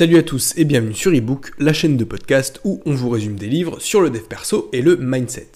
[0.00, 3.36] Salut à tous et bienvenue sur eBook, la chaîne de podcast où on vous résume
[3.36, 5.50] des livres sur le dev perso et le mindset.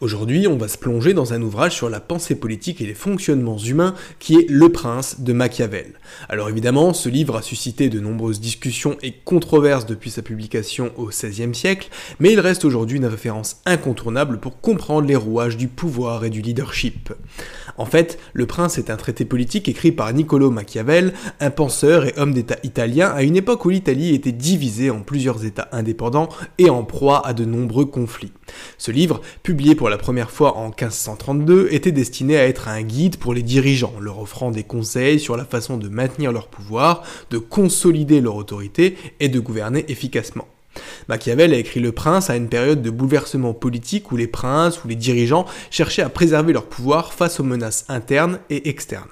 [0.00, 3.58] Aujourd'hui, on va se plonger dans un ouvrage sur la pensée politique et les fonctionnements
[3.58, 5.92] humains qui est Le Prince de Machiavel.
[6.30, 11.08] Alors évidemment, ce livre a suscité de nombreuses discussions et controverses depuis sa publication au
[11.08, 11.90] XVIe siècle,
[12.20, 16.40] mais il reste aujourd'hui une référence incontournable pour comprendre les rouages du pouvoir et du
[16.40, 17.12] leadership.
[17.76, 22.14] En fait, Le Prince est un traité politique écrit par Niccolo Machiavel, un penseur et
[22.16, 26.28] homme d'État italien à une époque où l'Italie était divisée en plusieurs États indépendants
[26.58, 28.32] et en proie à de nombreux conflits.
[28.78, 33.16] Ce livre, publié pour la première fois en 1532, était destiné à être un guide
[33.16, 37.38] pour les dirigeants, leur offrant des conseils sur la façon de maintenir leur pouvoir, de
[37.38, 40.46] consolider leur autorité et de gouverner efficacement.
[41.08, 44.88] Machiavel a écrit Le Prince à une période de bouleversement politique où les princes ou
[44.88, 49.08] les dirigeants cherchaient à préserver leur pouvoir face aux menaces internes et externes.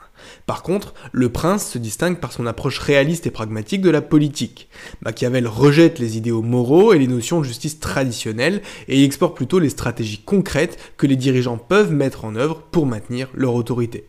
[0.47, 4.69] Par contre, le prince se distingue par son approche réaliste et pragmatique de la politique.
[5.03, 9.69] Machiavel rejette les idéaux moraux et les notions de justice traditionnelles et explore plutôt les
[9.69, 14.05] stratégies concrètes que les dirigeants peuvent mettre en œuvre pour maintenir leur autorité.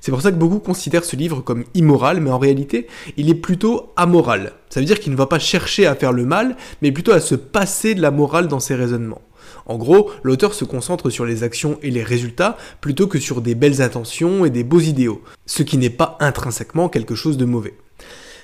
[0.00, 3.34] C'est pour ça que beaucoup considèrent ce livre comme immoral, mais en réalité, il est
[3.34, 4.52] plutôt amoral.
[4.68, 7.20] Ça veut dire qu'il ne va pas chercher à faire le mal, mais plutôt à
[7.20, 9.22] se passer de la morale dans ses raisonnements.
[9.66, 13.54] En gros, l'auteur se concentre sur les actions et les résultats plutôt que sur des
[13.54, 17.74] belles intentions et des beaux idéaux, ce qui n'est pas intrinsèquement quelque chose de mauvais.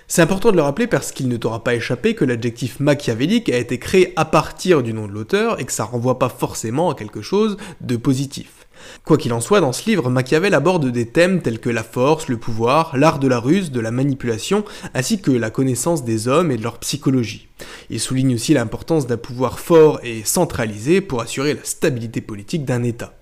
[0.08, 3.56] C'est important de le rappeler parce qu'il ne t'aura pas échappé que l'adjectif machiavélique a
[3.56, 6.94] été créé à partir du nom de l'auteur et que ça renvoie pas forcément à
[6.94, 8.61] quelque chose de positif.
[9.04, 12.28] Quoi qu'il en soit, dans ce livre, Machiavel aborde des thèmes tels que la force,
[12.28, 16.50] le pouvoir, l'art de la ruse, de la manipulation, ainsi que la connaissance des hommes
[16.50, 17.48] et de leur psychologie.
[17.90, 22.82] Il souligne aussi l'importance d'un pouvoir fort et centralisé pour assurer la stabilité politique d'un
[22.82, 23.14] État.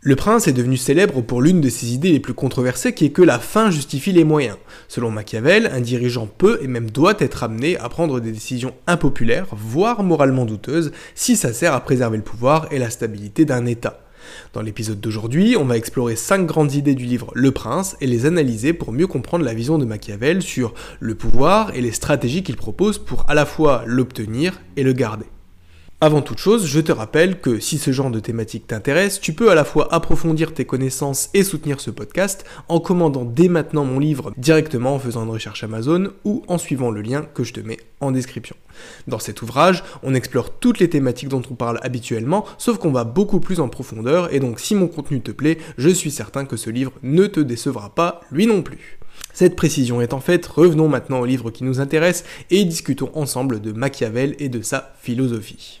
[0.00, 3.10] Le prince est devenu célèbre pour l'une de ses idées les plus controversées qui est
[3.10, 4.56] que la fin justifie les moyens.
[4.86, 9.48] Selon Machiavel, un dirigeant peut et même doit être amené à prendre des décisions impopulaires,
[9.50, 14.00] voire moralement douteuses, si ça sert à préserver le pouvoir et la stabilité d'un État.
[14.52, 18.26] Dans l'épisode d'aujourd'hui, on va explorer 5 grandes idées du livre Le Prince et les
[18.26, 22.56] analyser pour mieux comprendre la vision de Machiavel sur le pouvoir et les stratégies qu'il
[22.56, 25.26] propose pour à la fois l'obtenir et le garder.
[26.00, 29.50] Avant toute chose, je te rappelle que si ce genre de thématique t'intéresse, tu peux
[29.50, 33.98] à la fois approfondir tes connaissances et soutenir ce podcast en commandant dès maintenant mon
[33.98, 37.58] livre directement en faisant une recherche Amazon ou en suivant le lien que je te
[37.58, 38.54] mets en description.
[39.08, 43.02] Dans cet ouvrage, on explore toutes les thématiques dont on parle habituellement, sauf qu'on va
[43.02, 46.56] beaucoup plus en profondeur et donc si mon contenu te plaît, je suis certain que
[46.56, 49.00] ce livre ne te décevra pas lui non plus.
[49.32, 53.72] Cette précision étant faite, revenons maintenant au livre qui nous intéresse et discutons ensemble de
[53.72, 55.80] Machiavel et de sa philosophie.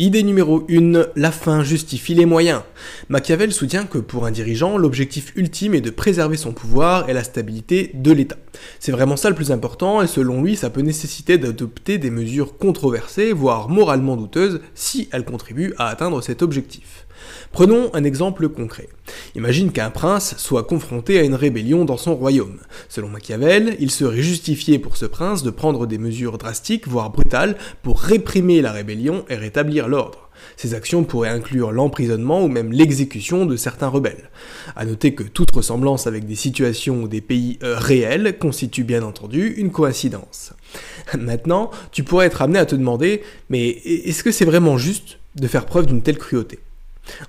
[0.00, 2.62] Idée numéro 1, la fin justifie les moyens.
[3.10, 7.22] Machiavel soutient que pour un dirigeant, l'objectif ultime est de préserver son pouvoir et la
[7.22, 8.38] stabilité de l'État.
[8.78, 12.56] C'est vraiment ça le plus important et selon lui, ça peut nécessiter d'adopter des mesures
[12.56, 17.04] controversées, voire moralement douteuses, si elles contribuent à atteindre cet objectif.
[17.52, 18.88] Prenons un exemple concret.
[19.34, 22.60] Imagine qu'un prince soit confronté à une rébellion dans son royaume.
[22.88, 27.56] Selon Machiavel, il serait justifié pour ce prince de prendre des mesures drastiques, voire brutales,
[27.82, 30.30] pour réprimer la rébellion et rétablir l'ordre.
[30.56, 34.30] Ces actions pourraient inclure l'emprisonnement ou même l'exécution de certains rebelles.
[34.76, 39.02] A noter que toute ressemblance avec des situations ou des pays euh, réels constitue bien
[39.02, 40.52] entendu une coïncidence.
[41.18, 45.46] Maintenant, tu pourrais être amené à te demander, mais est-ce que c'est vraiment juste de
[45.46, 46.58] faire preuve d'une telle cruauté?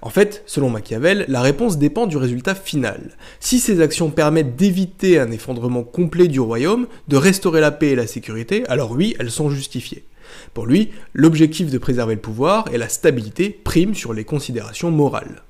[0.01, 3.17] En fait, selon Machiavel, la réponse dépend du résultat final.
[3.39, 7.95] Si ces actions permettent d'éviter un effondrement complet du royaume, de restaurer la paix et
[7.95, 10.03] la sécurité, alors oui, elles sont justifiées.
[10.53, 15.43] Pour lui, l'objectif de préserver le pouvoir et la stabilité prime sur les considérations morales.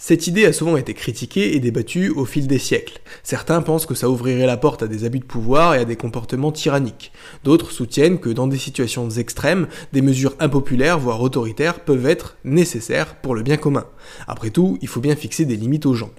[0.00, 3.00] Cette idée a souvent été critiquée et débattue au fil des siècles.
[3.24, 5.96] Certains pensent que ça ouvrirait la porte à des abus de pouvoir et à des
[5.96, 7.10] comportements tyranniques.
[7.42, 13.16] D'autres soutiennent que dans des situations extrêmes, des mesures impopulaires, voire autoritaires, peuvent être nécessaires
[13.16, 13.86] pour le bien commun.
[14.28, 16.12] Après tout, il faut bien fixer des limites aux gens.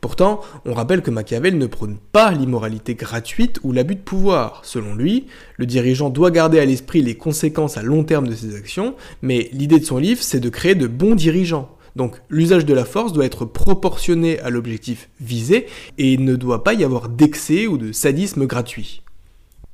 [0.00, 4.60] Pourtant, on rappelle que Machiavel ne prône pas l'immoralité gratuite ou l'abus de pouvoir.
[4.64, 8.56] Selon lui, le dirigeant doit garder à l'esprit les conséquences à long terme de ses
[8.56, 11.76] actions, mais l'idée de son livre, c'est de créer de bons dirigeants.
[11.96, 16.62] Donc l'usage de la force doit être proportionné à l'objectif visé et il ne doit
[16.62, 19.02] pas y avoir d'excès ou de sadisme gratuit.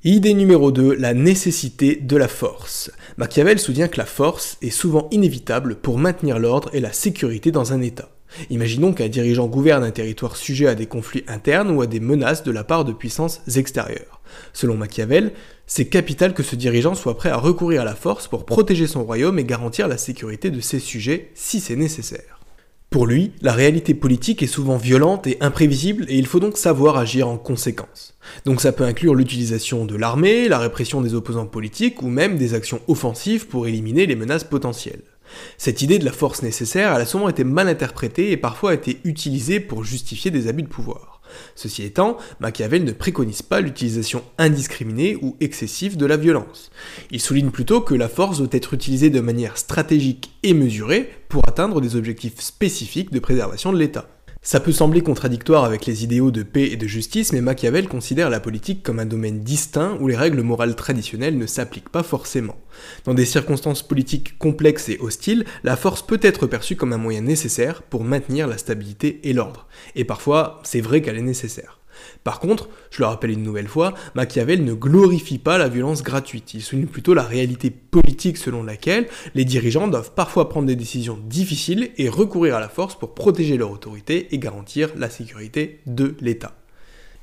[0.05, 2.91] Idée numéro 2, la nécessité de la force.
[3.19, 7.73] Machiavel soutient que la force est souvent inévitable pour maintenir l'ordre et la sécurité dans
[7.73, 8.09] un État.
[8.51, 12.43] Imaginons qu'un dirigeant gouverne un territoire sujet à des conflits internes ou à des menaces
[12.45, 14.21] de la part de puissances extérieures.
[14.53, 15.33] Selon Machiavel,
[15.67, 19.05] c'est capital que ce dirigeant soit prêt à recourir à la force pour protéger son
[19.05, 22.41] royaume et garantir la sécurité de ses sujets si c'est nécessaire.
[22.93, 26.99] Pour lui, la réalité politique est souvent violente et imprévisible et il faut donc savoir
[26.99, 28.19] agir en conséquence.
[28.45, 32.53] Donc ça peut inclure l'utilisation de l'armée, la répression des opposants politiques ou même des
[32.53, 35.01] actions offensives pour éliminer les menaces potentielles.
[35.59, 39.61] Cette idée de la force nécessaire, a souvent été mal interprétée et parfois été utilisée
[39.61, 41.21] pour justifier des abus de pouvoir.
[41.55, 46.71] Ceci étant, Machiavel ne préconise pas l'utilisation indiscriminée ou excessive de la violence.
[47.11, 51.47] Il souligne plutôt que la force doit être utilisée de manière stratégique et mesurée pour
[51.49, 54.09] atteindre des objectifs spécifiques de préservation de l'État.
[54.45, 58.29] Ça peut sembler contradictoire avec les idéaux de paix et de justice, mais Machiavel considère
[58.29, 62.57] la politique comme un domaine distinct où les règles morales traditionnelles ne s'appliquent pas forcément.
[63.05, 67.21] Dans des circonstances politiques complexes et hostiles, la force peut être perçue comme un moyen
[67.21, 69.69] nécessaire pour maintenir la stabilité et l'ordre.
[69.95, 71.79] Et parfois, c'est vrai qu'elle est nécessaire.
[72.25, 76.55] Par contre, je le rappelle une nouvelle fois, Machiavel ne glorifie pas la violence gratuite,
[76.55, 81.19] il souligne plutôt la réalité politique selon laquelle les dirigeants doivent parfois prendre des décisions
[81.25, 86.15] difficiles et recourir à la force pour protéger leur autorité et garantir la sécurité de
[86.21, 86.55] l'État.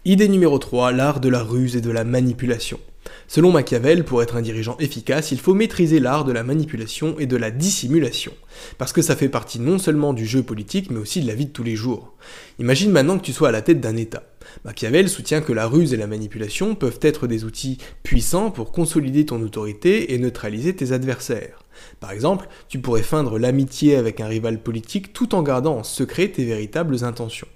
[0.06, 2.80] Idée numéro 3, l'art de la ruse et de la manipulation.
[3.28, 7.26] Selon Machiavel, pour être un dirigeant efficace, il faut maîtriser l'art de la manipulation et
[7.26, 8.34] de la dissimulation,
[8.78, 11.46] parce que ça fait partie non seulement du jeu politique, mais aussi de la vie
[11.46, 12.14] de tous les jours.
[12.60, 14.24] Imagine maintenant que tu sois à la tête d'un État.
[14.66, 19.26] Machiavel soutient que la ruse et la manipulation peuvent être des outils puissants pour consolider
[19.26, 21.64] ton autorité et neutraliser tes adversaires.
[22.00, 26.30] Par exemple, tu pourrais feindre l'amitié avec un rival politique tout en gardant en secret
[26.30, 27.48] tes véritables intentions.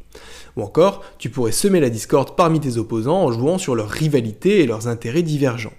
[0.56, 4.62] Ou encore, tu pourrais semer la discorde parmi tes opposants en jouant sur leur rivalité
[4.62, 5.74] et leurs intérêts divergents.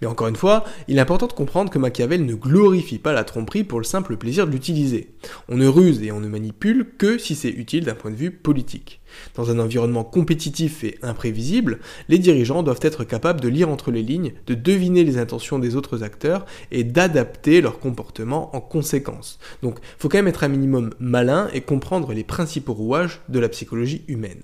[0.00, 3.24] Mais encore une fois, il est important de comprendre que Machiavel ne glorifie pas la
[3.24, 5.10] tromperie pour le simple plaisir de l'utiliser.
[5.48, 8.30] On ne ruse et on ne manipule que si c'est utile d'un point de vue
[8.30, 9.00] politique.
[9.34, 11.78] Dans un environnement compétitif et imprévisible,
[12.08, 15.76] les dirigeants doivent être capables de lire entre les lignes, de deviner les intentions des
[15.76, 19.38] autres acteurs et d'adapter leur comportement en conséquence.
[19.62, 23.48] Donc, faut quand même être un minimum malin et comprendre les principaux rouages de la
[23.48, 24.42] psychologie humaine.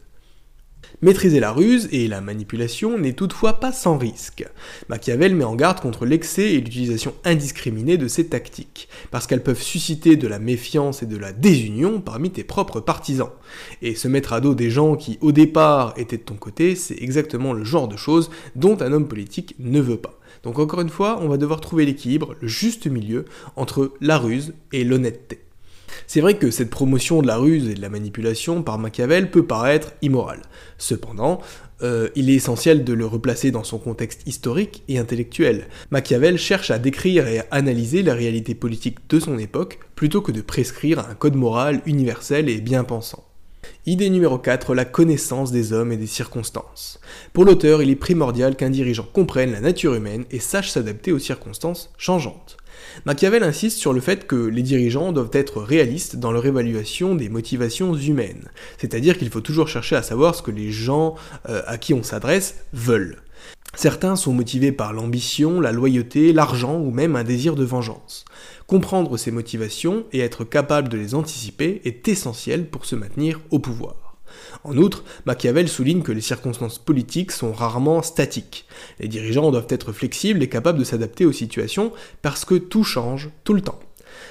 [1.02, 4.46] Maîtriser la ruse et la manipulation n'est toutefois pas sans risque.
[4.90, 9.62] Machiavel met en garde contre l'excès et l'utilisation indiscriminée de ces tactiques, parce qu'elles peuvent
[9.62, 13.30] susciter de la méfiance et de la désunion parmi tes propres partisans.
[13.80, 17.00] Et se mettre à dos des gens qui au départ étaient de ton côté, c'est
[17.00, 20.20] exactement le genre de choses dont un homme politique ne veut pas.
[20.42, 23.24] Donc encore une fois, on va devoir trouver l'équilibre, le juste milieu
[23.56, 25.40] entre la ruse et l'honnêteté.
[26.06, 29.46] C'est vrai que cette promotion de la ruse et de la manipulation par Machiavel peut
[29.46, 30.42] paraître immorale.
[30.78, 31.40] Cependant,
[31.82, 35.68] euh, il est essentiel de le replacer dans son contexte historique et intellectuel.
[35.90, 40.32] Machiavel cherche à décrire et à analyser la réalité politique de son époque plutôt que
[40.32, 43.29] de prescrire un code moral universel et bien pensant.
[43.90, 47.00] Idée numéro 4, la connaissance des hommes et des circonstances.
[47.32, 51.18] Pour l'auteur, il est primordial qu'un dirigeant comprenne la nature humaine et sache s'adapter aux
[51.18, 52.56] circonstances changeantes.
[53.04, 57.28] Machiavel insiste sur le fait que les dirigeants doivent être réalistes dans leur évaluation des
[57.28, 58.48] motivations humaines,
[58.78, 61.16] c'est-à-dire qu'il faut toujours chercher à savoir ce que les gens
[61.48, 63.16] euh, à qui on s'adresse veulent.
[63.74, 68.24] Certains sont motivés par l'ambition, la loyauté, l'argent ou même un désir de vengeance.
[68.66, 73.58] Comprendre ces motivations et être capable de les anticiper est essentiel pour se maintenir au
[73.58, 74.16] pouvoir.
[74.64, 78.66] En outre, Machiavel souligne que les circonstances politiques sont rarement statiques.
[78.98, 81.92] Les dirigeants doivent être flexibles et capables de s'adapter aux situations
[82.22, 83.80] parce que tout change tout le temps.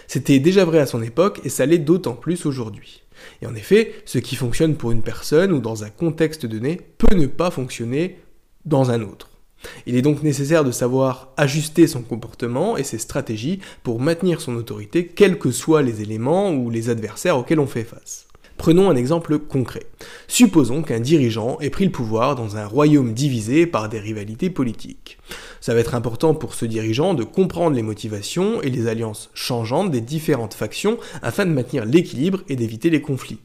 [0.07, 3.03] C'était déjà vrai à son époque et ça l'est d'autant plus aujourd'hui.
[3.41, 7.15] Et en effet, ce qui fonctionne pour une personne ou dans un contexte donné peut
[7.15, 8.19] ne pas fonctionner
[8.65, 9.28] dans un autre.
[9.85, 14.55] Il est donc nécessaire de savoir ajuster son comportement et ses stratégies pour maintenir son
[14.55, 18.28] autorité, quels que soient les éléments ou les adversaires auxquels on fait face.
[18.59, 19.85] Prenons un exemple concret.
[20.27, 25.17] Supposons qu'un dirigeant ait pris le pouvoir dans un royaume divisé par des rivalités politiques.
[25.61, 29.91] Ça va être important pour ce dirigeant de comprendre les motivations et les alliances changeantes
[29.91, 33.39] des différentes factions afin de maintenir l'équilibre et d'éviter les conflits.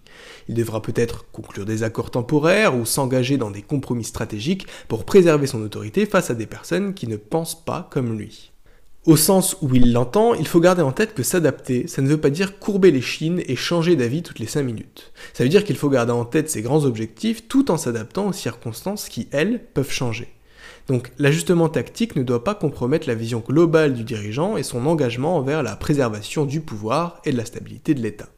[0.48, 5.46] Il devra peut-être conclure des accords temporaires ou s'engager dans des compromis stratégiques pour préserver
[5.46, 8.50] son autorité face à des personnes qui ne pensent pas comme lui.
[9.06, 12.20] Au sens où il l'entend, il faut garder en tête que s'adapter, ça ne veut
[12.20, 15.12] pas dire courber les chines et changer d'avis toutes les 5 minutes.
[15.34, 18.32] Ça veut dire qu'il faut garder en tête ses grands objectifs tout en s'adaptant aux
[18.32, 20.28] circonstances qui, elles, peuvent changer.
[20.88, 25.36] Donc l'ajustement tactique ne doit pas compromettre la vision globale du dirigeant et son engagement
[25.36, 28.28] envers la préservation du pouvoir et de la stabilité de l'État.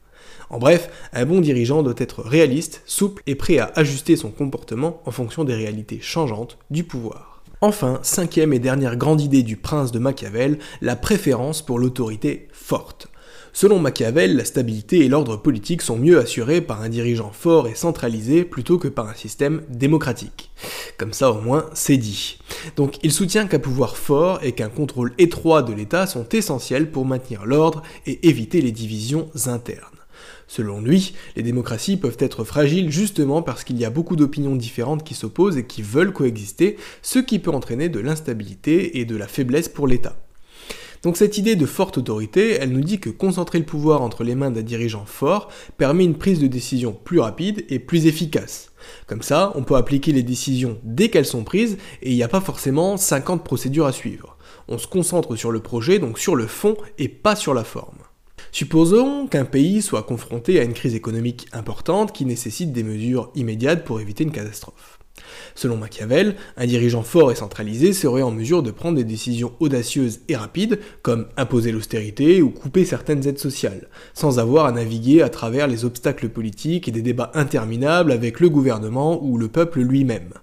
[0.50, 5.00] En bref, un bon dirigeant doit être réaliste, souple et prêt à ajuster son comportement
[5.04, 7.35] en fonction des réalités changeantes du pouvoir.
[7.62, 13.08] Enfin, cinquième et dernière grande idée du prince de Machiavel, la préférence pour l'autorité forte.
[13.54, 17.74] Selon Machiavel, la stabilité et l'ordre politique sont mieux assurés par un dirigeant fort et
[17.74, 20.50] centralisé plutôt que par un système démocratique.
[20.98, 22.38] Comme ça au moins c'est dit.
[22.76, 27.06] Donc il soutient qu'un pouvoir fort et qu'un contrôle étroit de l'État sont essentiels pour
[27.06, 29.95] maintenir l'ordre et éviter les divisions internes.
[30.48, 35.04] Selon lui, les démocraties peuvent être fragiles justement parce qu'il y a beaucoup d'opinions différentes
[35.04, 39.26] qui s'opposent et qui veulent coexister, ce qui peut entraîner de l'instabilité et de la
[39.26, 40.16] faiblesse pour l'État.
[41.02, 44.34] Donc cette idée de forte autorité, elle nous dit que concentrer le pouvoir entre les
[44.34, 48.72] mains d'un dirigeant fort permet une prise de décision plus rapide et plus efficace.
[49.06, 52.28] Comme ça, on peut appliquer les décisions dès qu'elles sont prises et il n'y a
[52.28, 54.36] pas forcément 50 procédures à suivre.
[54.68, 57.98] On se concentre sur le projet, donc sur le fond et pas sur la forme.
[58.58, 63.84] Supposons qu'un pays soit confronté à une crise économique importante qui nécessite des mesures immédiates
[63.84, 64.95] pour éviter une catastrophe.
[65.54, 70.20] Selon Machiavel, un dirigeant fort et centralisé serait en mesure de prendre des décisions audacieuses
[70.28, 75.30] et rapides, comme imposer l'austérité ou couper certaines aides sociales, sans avoir à naviguer à
[75.30, 80.34] travers les obstacles politiques et des débats interminables avec le gouvernement ou le peuple lui-même.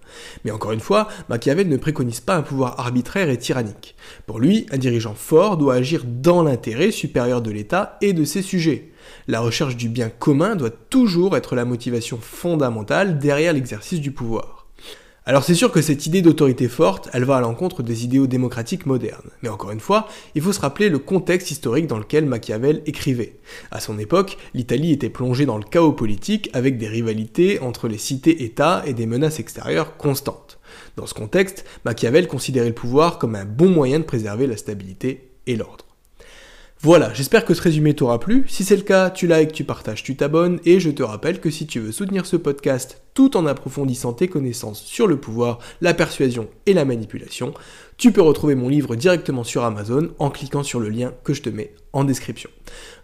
[0.45, 3.95] Mais encore une fois, Machiavel ne préconise pas un pouvoir arbitraire et tyrannique.
[4.25, 8.41] Pour lui, un dirigeant fort doit agir dans l'intérêt supérieur de l'État et de ses
[8.41, 8.91] sujets.
[9.27, 14.62] La recherche du bien commun doit toujours être la motivation fondamentale derrière l'exercice du pouvoir.
[15.25, 18.85] Alors c'est sûr que cette idée d'autorité forte, elle va à l'encontre des idéaux démocratiques
[18.85, 19.29] modernes.
[19.41, 23.37] Mais encore une fois, il faut se rappeler le contexte historique dans lequel Machiavel écrivait.
[23.71, 27.97] À son époque, l'Italie était plongée dans le chaos politique avec des rivalités entre les
[27.97, 30.59] cités-États et des menaces extérieures constantes.
[30.97, 35.29] Dans ce contexte, Machiavel considérait le pouvoir comme un bon moyen de préserver la stabilité
[35.47, 35.85] et l'ordre.
[36.83, 38.43] Voilà, j'espère que ce résumé t'aura plu.
[38.49, 40.59] Si c'est le cas, tu likes, tu partages, tu t'abonnes.
[40.65, 44.27] Et je te rappelle que si tu veux soutenir ce podcast tout en approfondissant tes
[44.27, 47.53] connaissances sur le pouvoir, la persuasion et la manipulation,
[47.95, 51.41] tu peux retrouver mon livre directement sur Amazon en cliquant sur le lien que je
[51.41, 52.49] te mets en description.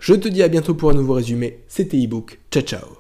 [0.02, 1.60] Je te dis à bientôt pour un nouveau résumé.
[1.70, 2.38] C'était ebook.
[2.52, 2.99] Ciao ciao